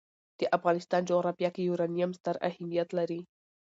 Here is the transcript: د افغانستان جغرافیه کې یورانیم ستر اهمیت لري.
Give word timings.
د 0.39 0.41
افغانستان 0.57 1.01
جغرافیه 1.09 1.49
کې 1.55 1.67
یورانیم 1.69 2.11
ستر 2.19 2.35
اهمیت 2.49 2.89
لري. 2.97 3.21